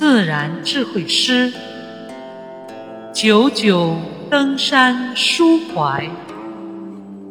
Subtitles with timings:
[0.00, 1.52] 自然智慧诗，
[3.12, 3.94] 九九
[4.30, 6.10] 登山抒怀。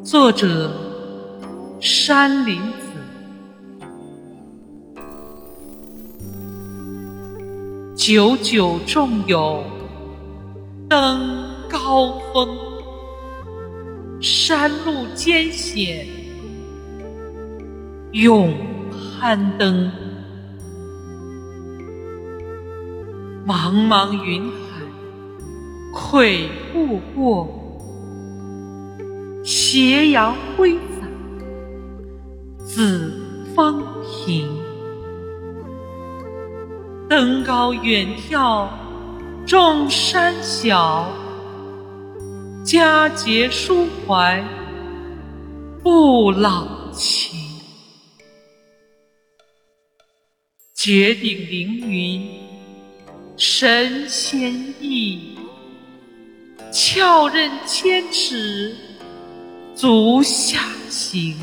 [0.03, 0.71] 作者：
[1.81, 2.77] 山林子。
[7.95, 9.63] 九九纵有
[10.87, 11.19] 登
[11.67, 12.55] 高峰，
[14.21, 16.05] 山路艰险
[18.11, 18.53] 勇
[19.19, 19.91] 攀登。
[23.49, 24.85] 茫茫云海，
[25.91, 27.47] 愧不过；
[29.43, 31.07] 斜阳挥洒，
[32.63, 33.11] 紫
[33.55, 34.47] 芳萍。
[37.09, 38.67] 登高远眺，
[39.47, 41.07] 众山小；
[42.63, 44.43] 佳节抒怀，
[45.81, 47.39] 不老情。
[50.75, 52.48] 绝顶凌云。
[53.41, 55.37] 神仙意，
[56.73, 58.75] 峭刃千尺，
[59.73, 60.59] 足下
[60.89, 61.37] 行。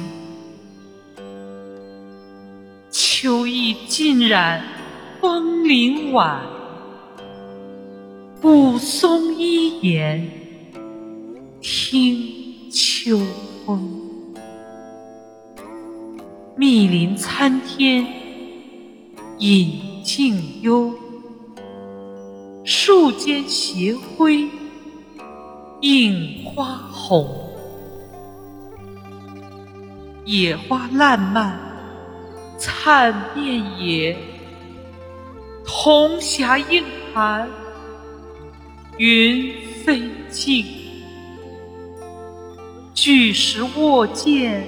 [2.91, 4.62] 秋意浸染
[5.22, 6.44] 枫林晚，
[8.42, 10.31] 古松依言，
[11.62, 13.19] 听秋
[13.65, 13.91] 风。
[16.59, 18.06] 密林参天，
[19.38, 20.92] 隐静幽。
[22.69, 24.50] 树间斜晖
[25.82, 27.25] 映花红，
[30.25, 31.56] 野花烂漫
[32.59, 34.16] 灿遍野，
[35.65, 36.82] 铜霞映
[37.15, 37.49] 寒
[38.98, 39.54] 云
[39.84, 40.66] 飞尽。
[42.93, 44.66] 巨石握剑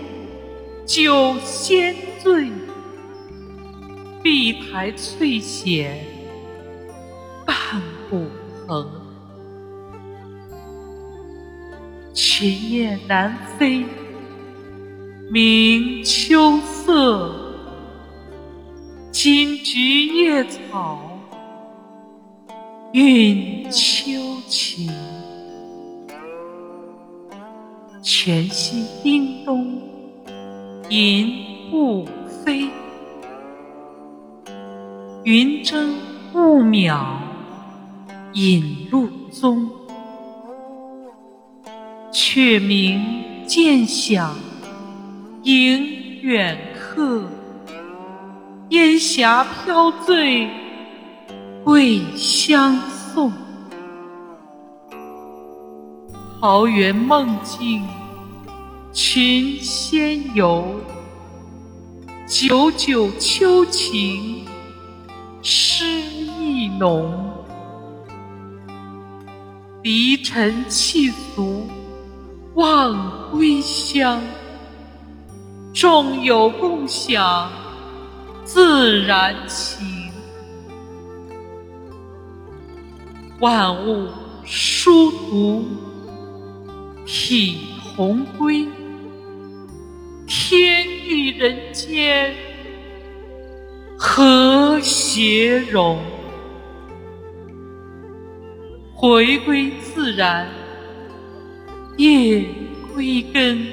[0.86, 2.48] 酒仙醉，
[4.22, 5.98] 碧苔翠藓。
[8.08, 8.26] 半不
[8.66, 8.86] 横，
[12.14, 13.84] 群雁南飞，
[15.30, 17.30] 鸣秋色；
[19.10, 20.98] 金菊叶草，
[22.92, 24.90] 韵秋情。
[28.02, 29.82] 泉溪叮咚，
[30.88, 32.06] 银雾
[32.44, 32.70] 飞；
[35.24, 35.94] 云蒸
[36.32, 37.27] 雾渺。
[38.34, 39.70] 引路踪，
[42.12, 43.02] 雀鸣
[43.46, 44.36] 渐响
[45.42, 47.24] 迎远客。
[48.68, 50.46] 烟霞飘醉
[51.64, 53.32] 桂香送，
[56.38, 57.82] 桃源梦境
[58.92, 60.64] 群仙游。
[62.26, 64.44] 九九秋情
[65.42, 67.27] 诗意浓。
[69.88, 71.66] 离尘弃俗
[72.56, 74.20] 望归乡，
[75.72, 77.50] 众有共享
[78.44, 80.10] 自然情。
[83.40, 84.08] 万物
[84.44, 85.64] 殊途
[87.06, 87.56] 体
[87.96, 88.68] 同归，
[90.26, 92.34] 天与人间
[93.98, 95.98] 和谐融。
[99.00, 100.48] 回归自然，
[101.98, 102.44] 叶
[102.92, 103.64] 归根，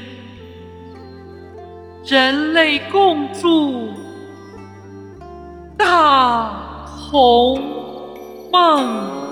[2.05, 3.89] 人类共筑
[5.75, 7.59] 大红
[8.51, 9.24] 梦。